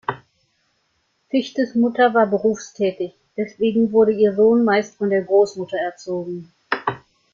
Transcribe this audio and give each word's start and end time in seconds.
Fichtes 1.29 1.75
Mutter 1.75 2.11
war 2.15 2.25
berufstätig, 2.25 3.13
deswegen 3.37 3.91
wurde 3.91 4.13
ihr 4.13 4.33
Sohn 4.33 4.65
meist 4.65 4.95
von 4.95 5.11
der 5.11 5.21
Großmutter 5.21 5.77
erzogen. 5.77 6.51